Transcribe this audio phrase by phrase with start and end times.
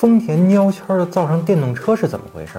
[0.00, 2.54] 丰田喵圈的造上电动车是怎么回事？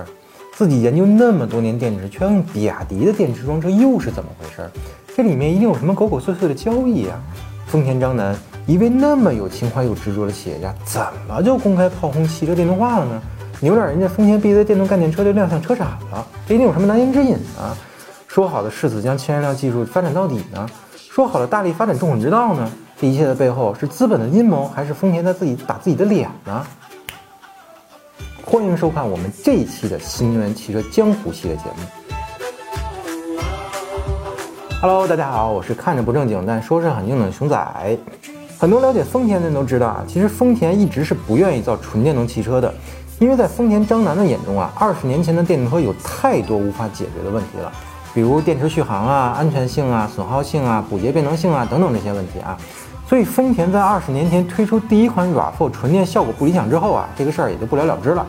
[0.54, 4.70] 自己研究那么多年电池，却用比亚迪的电池装车，又是怎么回事？
[5.17, 7.19] 这里面一定有什么狗狗祟祟的交易啊！
[7.65, 8.35] 丰田章男，
[8.67, 13.19] 一位那么有情怀又执着的企业家，怎么就公开炮轰汽车电动化了呢？
[13.60, 17.76] 扭转人家丰田 BZ 电动概念车就亮相车展了，这一定有什么难言之隐啊？
[18.27, 20.70] 说好的誓死将氢燃料技术发展到底呢？
[20.95, 22.71] 说好了大力发展重混之道呢？
[22.99, 26.63] 这一切的背后是资本的阴谋，还是丰田在自己打自己的脸呢？
[28.52, 31.77] 欢迎收看我们这一期的新能源汽车江湖系列节目。
[34.81, 37.98] Hello，大家好，我是看着不正经但说是很硬的熊仔。
[38.59, 42.73] 很多了解丰田的人都知道啊，其实丰田一直是不愿意造纯电动汽车的，
[43.20, 47.72] 因为在丰田张楠的眼中啊，二十年前的电动车有太多无法解决的问题了，
[48.13, 52.58] 比如电池续航啊、安全性啊、损耗性啊、补节变能性啊等等这些问题啊。
[53.11, 58.25] 所以丰田在二十年前推出第一款 RAV4 纯电效果不理想之后啊，这个事儿也就不了了之了。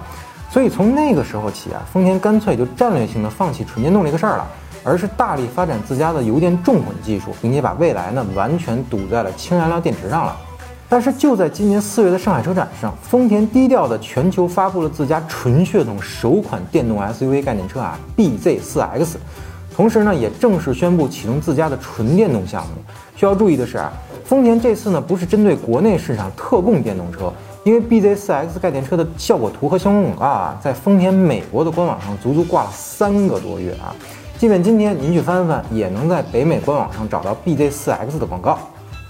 [0.50, 4.46] 所以从那个时候起啊，丰田干脆就战略性的放弃纯电动这个事儿了，
[4.82, 10.36] 而是大力发展自家的油电重混技术，并且把未来呢完全堵在了氢燃料电池上了。
[10.88, 19.14] 但是就在今年四月的上海车展上，丰田低调的全球发布了自家纯血统首款电动 SUV 概念车啊，BZ4X，
[19.76, 22.72] 同时呢也正式宣布启动自家的纯电动项目。
[23.22, 23.92] 需要注意的是啊。
[24.24, 33.94] 丰田这次呢不是针对国内市场特供电动车，因为 BZ4X 概念车的效果图和相关广告啊，在丰田美国的官网上足足挂了三个多月啊。
[34.38, 38.58] 即便今天您去翻翻，也能在北美官网上找到 BZ4X 的广告。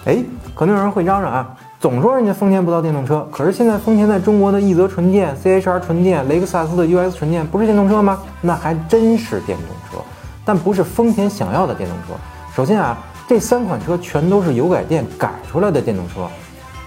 [0.04, 0.18] 哎，
[0.54, 8.20] 可能有人会嚷嚷啊，总说人家丰田不造电动车，可是现在丰田在中国的奕泽纯电、CHR 纯电、雷克萨斯的 US 纯电不是电动车吗？
[8.42, 10.04] 那还真是电动车，
[10.44, 12.12] 但不是丰田想要的电动车。
[12.54, 12.98] 首先啊。
[13.28, 16.28] 这三款车全都是油改电改出来的电动车，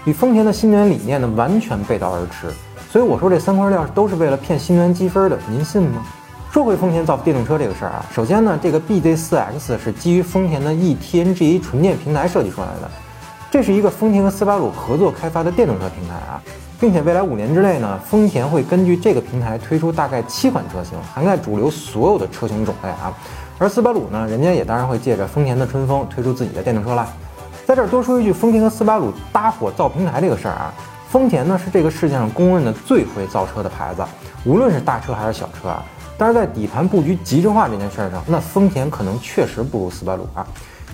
[0.04, 2.54] 与丰田的新能源理念呢完全背道而驰。
[2.90, 6.02] 所以我说这三块料都是为了骗新能源积分的，您信吗？
[6.52, 12.90] 说回丰田造电动车这个事儿啊，首先呢，这个 BZ4X 是基于丰田的 eTNGA 纯电平台设计出来的，
[13.50, 16.40] 这是一个丰田和斯巴鲁合作开发的电动车平台啊，
[16.80, 23.12] 并且未来五年之内呢，丰田会根据这个平台推出大概七款车型，涵盖主流所有的车型种类啊。
[23.58, 27.08] 而斯巴鲁呢，人家也当然会借着丰田的春风推出自己的电动车啦。
[27.64, 30.74] 在这儿多说一句，丰田和斯巴鲁搭伙造平台这个事儿啊，
[31.08, 34.04] 丰田呢是这个世界上公认的最会造车的牌子，
[34.44, 35.82] 无论是大车还是小车啊。
[36.18, 40.46] 但是在底盘布局集成化这件事儿上，那丰田可能确实不如斯巴鲁啊。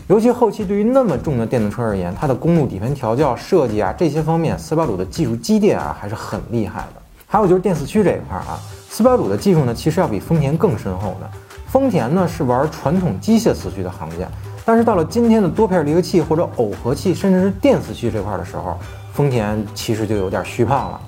[0.07, 7.03] 尤其后期对于那么重的电动车而言，它的公路底盘调教设计啊这些方面，斯巴鲁的技术积淀啊还是很厉害的。
[7.27, 8.59] 还有就是电四驱这一块儿啊，
[8.89, 11.31] 斯巴鲁的技术呢其实要比丰田更深厚的。
[11.73, 14.29] 丰田呢是玩传统机械四驱的行家，
[14.63, 18.79] 但是到了今天的多片离合器或者耦合器，甚至是电四驱这块的时候，
[19.15, 21.01] 丰田其实就有点虚胖了。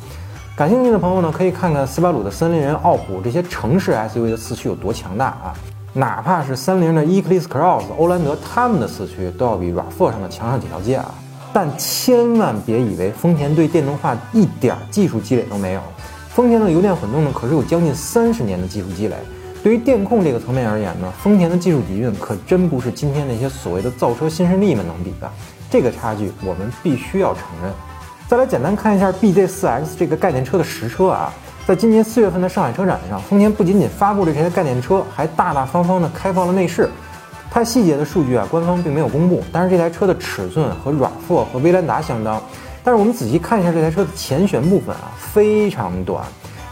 [0.56, 5.52] 感兴趣的朋友呢，可以看看斯巴鲁的森林人、傲虎这些城市 SUV 的四驱有多强大啊！
[5.92, 11.12] 哪怕是三菱的 Eclipse Cross、欧蓝德他们的四驱都要比 RAV4 上的强上几条街啊！
[11.52, 15.81] 但千万别以为丰田对电动化一点技术积累都没有，
[16.31, 19.16] 丰田的油电混动呢可是有将近三十年的技术积累。
[19.64, 25.32] 对于电控这个层面而言呢，丰田的技术底蕴可真不是今天那些所谓的造车新势力们能比的，
[25.70, 27.72] 这个差距我们必须要承认。
[28.28, 31.32] 再来简单看一下 BZ4X 这个概念车的实车啊，
[31.66, 36.91] 在今年四月份的上海车展上，丰田不仅仅发布了这些概念车，还大大方方的开放了内饰。
[37.50, 42.38] 它细节的数据啊，官方并没有公布，但是这台车的尺寸和 RAV4 和威兰达相当。
[42.82, 46.22] 但是我们仔细看一下这台车的前悬部分啊，非常短。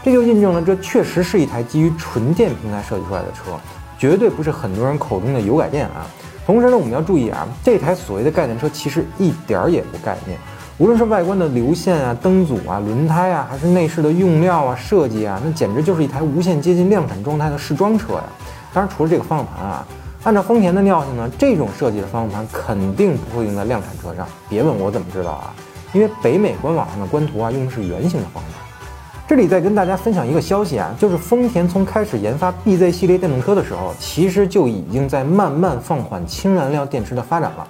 [0.03, 3.57] 这就印证了，这确实是一台基于纯电平台设计出来的车，
[3.97, 6.05] 绝对不是很多人口中的油改电啊。
[6.45, 10.37] 同时呢，我们要注意啊，这台所谓的概念车其实一点儿也不概念，
[10.77, 18.23] 无论是外观的流线啊、灯组啊、轮胎啊，还是内饰的用料啊、设计啊，那简直就是一台无限接近量产状态的试装车呀。
[18.73, 19.87] 当然，除了这个方向盘啊，
[20.23, 24.27] 按照丰田的尿性呢，这种设计的方向盘肯定不会用在量产车上。
[24.49, 25.53] 别问我怎么知道啊，
[25.93, 28.72] 因为北美官网上的官图啊，用的是圆形的方向盘。
[29.25, 37.65] 这里再跟大家分享一个消息啊，就是丰田从开始研发 BZ 系列电动车的时候，其实就已经在慢慢放缓氢燃料电池的发展了。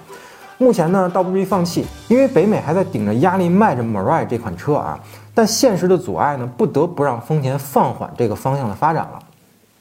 [0.58, 4.98] 目前呢，倒不至于放弃，因为北美还在顶着压力卖着 Mirai 这款车啊，
[5.32, 9.18] 但现实的阻碍呢，不得不让丰田放缓这个方向的发展了。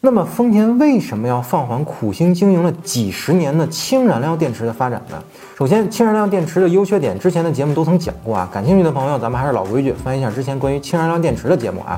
[0.06, 5.24] 那么丰田为什么要放缓苦心经营了几十年的氢燃料电池的发展呢？
[5.58, 8.50] 首先，氢燃料电池的优缺点，之前的节目都曾讲过啊。
[8.52, 11.98] 感兴趣的朋友，咱们还是老规矩，翻一下之前关于氢燃料电池的节目啊。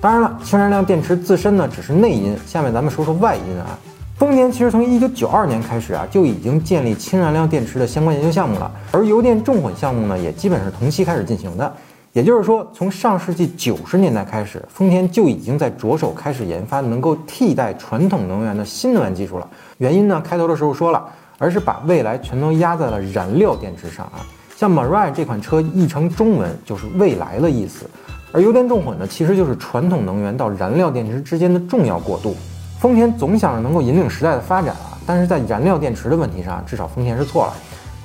[0.00, 3.78] 当然了，氢燃料电池自身呢只是内因，下面咱们说说外因啊。
[4.18, 11.72] 丰田其实从一九九二年开始啊，就已经建立氢燃料电池的相关研究项目了，而油电重混项目呢，也基本是同期开始进行的。
[12.14, 19.48] 也就是说，从上世纪九十年代开始，丰田就已经在着手开始研发能够替代传统能源的新能源技术了。
[19.78, 21.04] 原因呢，开头的时候说了，
[21.38, 24.22] 而是把未来全都压在了燃料电池上啊。
[24.56, 27.90] 像 Mirai 这款车译成中文就是未来的意思，
[28.30, 32.36] 而油电重混呢，其实就是传统能源到燃料电池之间的重要过渡。
[32.78, 37.54] 丰田总想着能够引领时代的发展啊，但是在燃料电池的问题上，至少丰田是错了。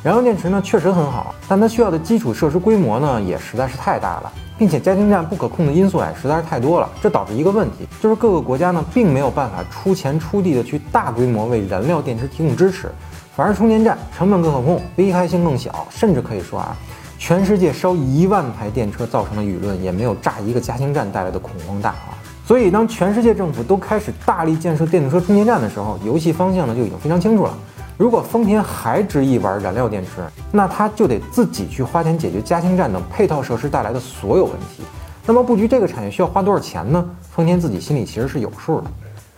[0.01, 6.89] 燃料电池呢确实很好，但它需要的基础设施规模呢也实在是太大了，并且加氢站不可控的因素也实在是太多了。
[7.01, 12.89] 这导致一个问题，就是各个国家呢并没有办法出钱出地的去大规模为燃料电池提供支持，
[13.35, 16.77] 反而充电站成本更可控，危害性更小，甚至可以说啊，
[17.17, 22.15] 全世界烧一万台电车造成的舆论也没有炸一个加氢站带来的恐慌大啊。
[22.45, 27.53] 所以当全世界政府都开始大力建设电动车充电站的时候，游戏方向呢就已经非常清楚了。
[27.99, 34.83] 如果丰田还执意玩燃料电池，那他就得自己去花钱解决加氢站等配套设施带来的所有问题。
[35.25, 37.05] 那么布局这个产业需要花多少钱呢？
[37.29, 38.87] 丰田自己心里其实是有数的。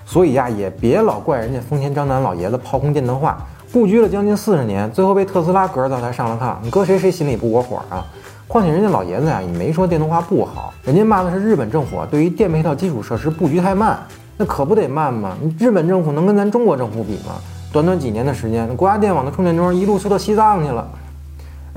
[0.05, 3.43] 所以呀，也别老怪人家丰田章男老爷子炮轰电动化，
[3.73, 8.05] 布局了将近四十年，最后被特斯拉隔着灶台上了炕，你搁谁谁心里不窝火啊？
[8.47, 13.99] 况且人家老爷子呀，也没说电动化不好，人家骂的是日本政府对于电配套基础设施布局太慢，
[14.37, 15.35] 那可不得慢吗？
[15.57, 17.41] 日本政府能跟咱中国政府比吗？
[17.71, 20.85] 短短几年的时间，国家电网的充电桩一路修到西藏去了。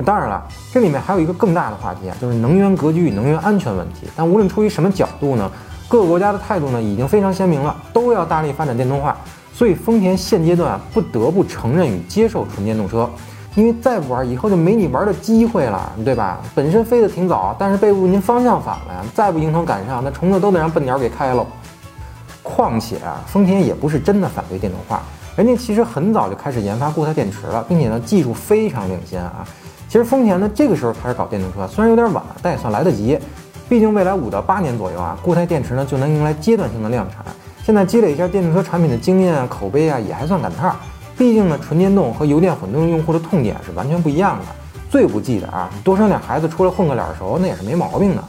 [0.05, 4.09] 当然了，这里面还有一个更大的话题啊，就是能源格局与能源安全问题。
[4.17, 5.49] 但无论出于什么角度呢，
[5.87, 9.17] 各个国家的态度呢已经非常鲜明了，都要大力发展电动化。
[9.53, 13.09] 所以丰田现阶段不得不承认与接受纯电动车，
[13.55, 16.41] 因为再不玩，以后就没你玩的机会了，对吧？
[16.57, 21.47] 本身飞得挺早，但是被误您方向反了呀，再不迎头赶上，那虫子都得让笨鸟给开了。
[22.43, 25.01] 况且啊，丰田也不是真的反对电动化。
[25.37, 29.45] 人家其实很早就开始研发固态电池了，并且呢技术非常领先啊。
[29.89, 33.19] 其实丰田呢这个时候开始搞电动车，虽然有点晚，但也算来得及。
[33.69, 37.25] 毕竟未来五到八年左右啊，固态电池呢就能迎来阶段性的量产。
[37.65, 40.77] 现在积累一下电动车产品的经验啊、口碑啊，也还算赶趟儿。
[41.17, 44.45] 毕竟呢，纯电动和油电混动用户的痛点是完全不一样的。
[44.91, 48.23] 最不济的啊，多生俩孩子出来混个脸熟，那也是没毛病的。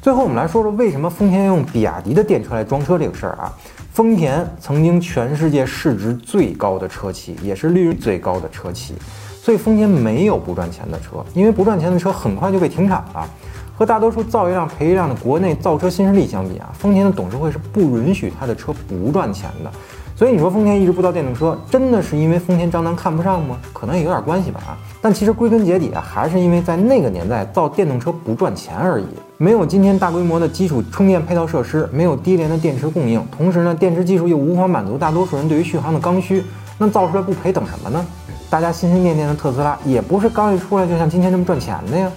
[0.00, 3.52] 最后我们来说说为什么丰田用比亚迪的电车来装车这个事儿啊。
[3.96, 8.94] 丰田曾经全世界市值最高的车企，也是利润最高的车企，
[9.42, 13.26] 所以丰田没有不赚钱的车，因为不赚钱的车很快就被停产了。
[13.74, 19.72] 和大多数造一辆赔一辆的国内造车新势力相比啊，丰田的董事会是不允许他的车不赚钱的。
[20.16, 23.58] 所以你说丰田一直不造电动车，真的是因为丰田章男看不上吗？
[23.74, 24.72] 可能也有点关系吧啊！
[25.02, 29.04] 但其实归根结底啊，还是因为在那个年代造电动车不赚钱而已。
[29.36, 36.42] 没有今天大规模的基础充电配套设施，没有低廉的电池供应，同时呢，电池技术又无法满足大多数人对于续航的刚需，
[36.78, 38.02] 那造出来不赔等什么呢？
[38.48, 42.10] 大家心心念念的特斯拉，也不是刚一出来就像今天这么赚钱的呀。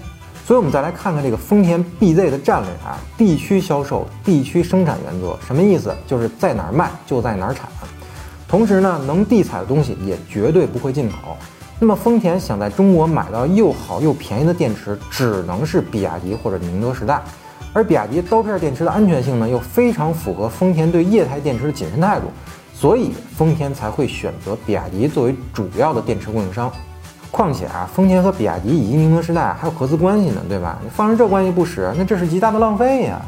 [0.50, 5.96] 所以，我们再来看看这个丰田 BZ 的战略啊，地区销售、地区生产原则，什么意思？
[6.08, 7.70] 就是在哪儿卖就在哪儿产。
[8.48, 11.38] 同时呢，能地采的东西也绝对不会进口。
[11.78, 17.22] 那么，丰田想在中国买到又好又便宜的电池，只能是比亚迪或者宁德时代。
[17.72, 22.26] 而比亚迪刀片电池的安全性呢，又非常符合丰田对液态电池的谨慎态度，
[22.74, 26.72] 所以丰田才会选择比亚迪作为主要的电池供应商。
[27.32, 30.80] 况且啊，丰田和比亚迪以及宁德时代还有合资关系呢，对吧？
[30.84, 33.22] 你放着这关系不使，那这是极大的浪费呀。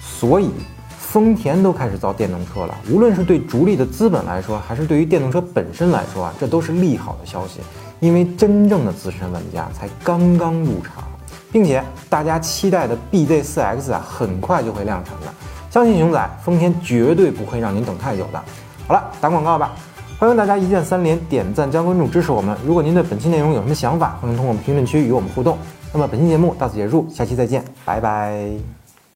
[0.00, 0.50] 所以，
[0.98, 2.74] 丰田都开始造电动车了。
[2.90, 7.60] 无论是对逐利的资本来说，还是对于电动车本身来说啊，这都是利好的消息。
[8.00, 11.04] 因为真正的资深玩家才刚刚入场，
[11.50, 15.34] 并且大家期待的 BZ4X 啊，很快就会量产了。
[15.70, 18.42] 相信熊仔，丰田绝对不会让您等太久的。
[18.86, 19.72] 好了，打广告吧。
[20.16, 22.56] 欢迎大家一键三连、点赞、加关注支持我们。
[22.64, 25.58] 如果您对本期内容有什么想法，欢迎通过评论区与我们互动。
[25.92, 28.83] 那么本期节目到此结束，下期再见，拜拜。